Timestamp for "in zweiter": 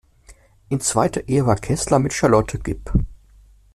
0.69-1.27